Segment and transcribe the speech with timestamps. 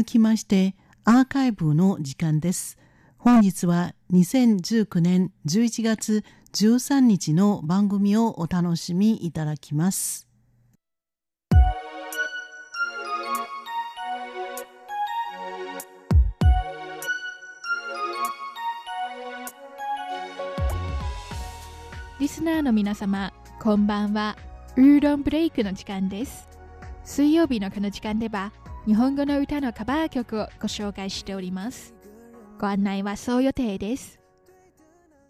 [0.00, 0.74] 続きまして
[1.04, 2.78] アーカイブの時間です。
[3.18, 10.26] 本日は2019年11月13日の番組をお楽しみいただきます。
[22.18, 24.38] リスナーの皆様こんばんは。
[24.78, 26.48] ウーロンブレイクの時間です。
[27.04, 28.50] 水曜日のこの時間では
[28.86, 31.94] 日本語の歌のカバー曲をご紹介しております。
[32.58, 34.18] ご案内はそう予定です。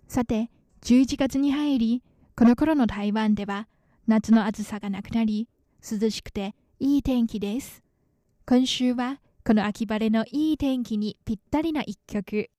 [0.06, 0.50] さて
[0.82, 2.02] 11月に入り
[2.36, 3.66] この頃の台湾では
[4.06, 5.48] 夏の暑さがなくなり
[5.82, 7.82] 涼しくていい天気です。
[8.46, 12.50] 今週はこの秋晴れのいい天気にぴったりな一曲。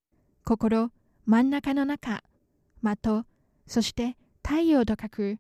[0.44, 0.92] 心
[1.26, 2.22] 真ん中の中。
[2.84, 3.26] 的
[3.66, 5.40] そして太陽と書く。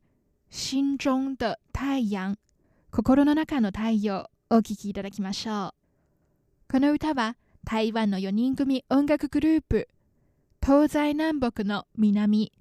[0.50, 2.38] 心中的太陽。
[2.90, 4.30] 心の中の太陽。
[4.54, 5.72] お聴きいただきましょう。
[6.70, 9.88] この歌は台湾の4人組音楽グループ
[10.62, 12.52] 東西南北の南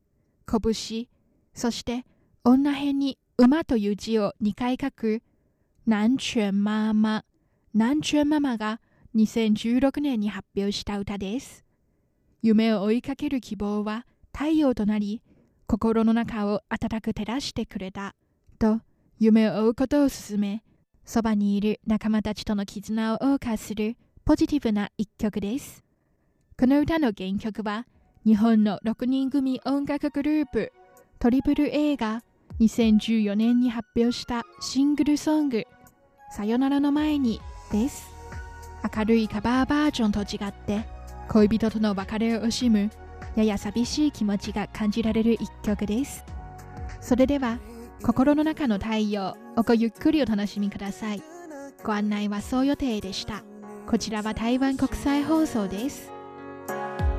[0.46, 1.08] 拳
[1.52, 2.06] そして
[2.44, 5.20] 女編に馬という字を2回書く
[5.84, 7.24] 南泉ママ
[7.74, 8.80] 南泉ママが
[9.16, 11.64] 2016年に発表した歌です。
[12.40, 15.22] 夢を追いかける希望は太陽となり
[15.66, 18.14] 心の中を温かく照らしてくれた
[18.60, 18.80] と
[19.18, 20.62] 夢を追うことを勧め
[21.04, 25.84] そばにいる仲間たちとの絆を謳歌するポジティブな一曲です。
[26.58, 27.86] この歌の原曲は
[28.24, 30.72] 日本の6人組音楽グループ
[31.18, 32.22] トリプル A が
[32.60, 35.64] 2014年に発表したシングルソング
[36.30, 37.40] 「さよならの前に」
[37.72, 38.10] です。
[38.96, 40.86] 明るいカバーバージョンと違って
[41.28, 42.90] 恋人との別れを惜しむ
[43.36, 46.24] やや寂しい気持ちが感じられる一曲です。
[47.00, 47.58] それでは
[48.02, 51.22] 心の中の太陽おごゆっくりお楽しみください。
[51.84, 53.42] ご案内はそう予定でした。
[53.86, 56.10] こちらは台湾国際放送です。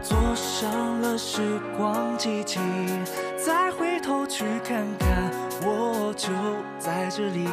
[0.02, 1.40] 坐上了时
[1.78, 2.59] 光机器，
[3.38, 5.31] 再回头去看看，
[5.64, 6.30] 我就
[6.80, 7.44] 在这里。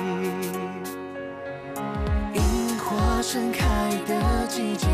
[2.35, 4.87] 樱花盛开的季节，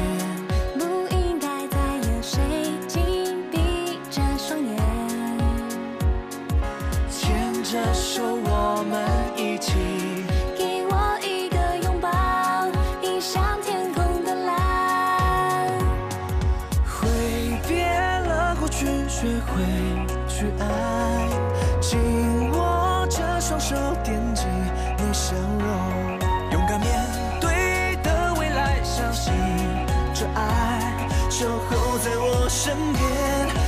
[30.34, 33.02] 爱守候在我身边，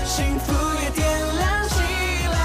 [0.04, 0.52] 幸福
[0.82, 1.06] 也点
[1.36, 1.74] 亮起
[2.32, 2.36] 来。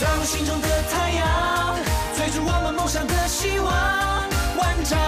[0.00, 1.76] 在我心中的太阳，
[2.16, 3.70] 追逐我们梦想的希望，
[4.56, 4.98] 万丈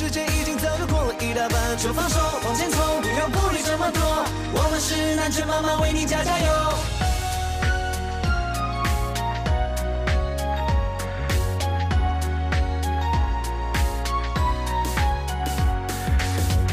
[0.00, 4.00] 时间已经早就过了一大半，就放手往前冲，不要顾虑这么多。
[4.54, 6.46] 我们是南拳妈妈，为你加加油。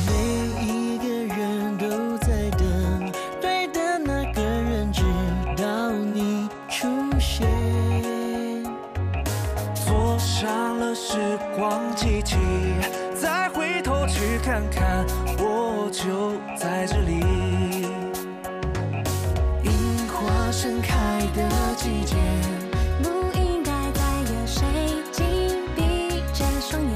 [0.07, 0.13] 每
[0.63, 3.11] 一个人都在等，
[3.41, 5.03] 对的那个人，直
[5.57, 6.87] 到你出
[7.19, 7.45] 现。
[9.85, 12.37] 坐上了时光机器，
[13.19, 15.03] 再回头去看看，
[15.39, 17.19] 我就在这里。
[19.63, 22.15] 樱花盛开的季节，
[23.01, 24.61] 不应该再有谁
[25.11, 25.25] 紧
[25.75, 26.93] 闭着双眼。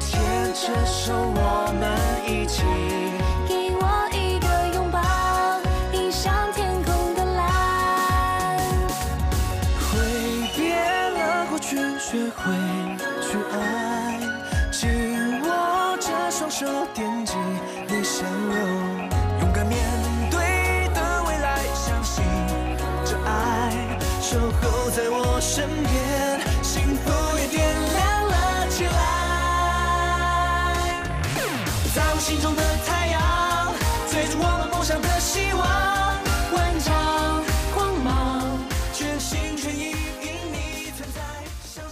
[0.00, 0.20] 牵
[0.54, 1.84] 着手我们
[2.26, 3.03] 一起。
[14.76, 14.90] 紧
[15.42, 17.32] 握着双手，惦记
[17.86, 19.08] 你笑容，
[19.40, 19.78] 勇敢面
[20.30, 22.24] 对的未来，相信
[23.04, 23.70] 这爱
[24.20, 28.96] 守候在我身边，幸福也点亮了起来，
[31.94, 32.93] 在我心中的太